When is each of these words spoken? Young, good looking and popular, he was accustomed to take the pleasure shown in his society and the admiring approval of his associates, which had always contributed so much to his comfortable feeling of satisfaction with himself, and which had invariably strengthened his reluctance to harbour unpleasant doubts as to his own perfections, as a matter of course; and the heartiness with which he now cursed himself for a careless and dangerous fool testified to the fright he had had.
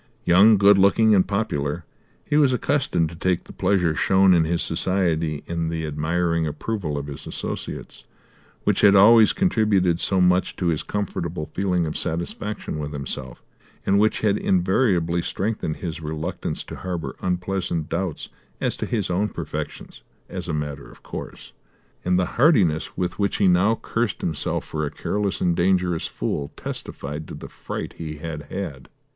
Young, 0.25 0.57
good 0.57 0.79
looking 0.79 1.13
and 1.13 1.27
popular, 1.27 1.85
he 2.25 2.35
was 2.35 2.53
accustomed 2.53 3.07
to 3.09 3.15
take 3.15 3.43
the 3.43 3.53
pleasure 3.53 3.93
shown 3.93 4.33
in 4.33 4.45
his 4.45 4.63
society 4.63 5.43
and 5.47 5.69
the 5.69 5.85
admiring 5.85 6.47
approval 6.47 6.97
of 6.97 7.05
his 7.05 7.27
associates, 7.27 8.05
which 8.63 8.81
had 8.81 8.95
always 8.95 9.31
contributed 9.31 9.99
so 9.99 10.19
much 10.19 10.55
to 10.55 10.69
his 10.69 10.81
comfortable 10.81 11.51
feeling 11.53 11.85
of 11.85 11.95
satisfaction 11.95 12.79
with 12.79 12.93
himself, 12.93 13.43
and 13.85 13.99
which 13.99 14.21
had 14.21 14.37
invariably 14.39 15.21
strengthened 15.21 15.75
his 15.75 16.01
reluctance 16.01 16.63
to 16.63 16.77
harbour 16.77 17.15
unpleasant 17.21 17.87
doubts 17.87 18.29
as 18.59 18.75
to 18.77 18.87
his 18.87 19.11
own 19.11 19.29
perfections, 19.29 20.01
as 20.27 20.47
a 20.47 20.51
matter 20.51 20.89
of 20.89 21.03
course; 21.03 21.53
and 22.03 22.17
the 22.17 22.25
heartiness 22.41 22.97
with 22.97 23.19
which 23.19 23.35
he 23.37 23.47
now 23.47 23.75
cursed 23.79 24.21
himself 24.21 24.65
for 24.65 24.83
a 24.83 24.89
careless 24.89 25.41
and 25.41 25.55
dangerous 25.55 26.07
fool 26.07 26.51
testified 26.57 27.27
to 27.27 27.35
the 27.35 27.47
fright 27.47 27.93
he 27.99 28.15
had 28.17 28.51
had. 28.51 28.89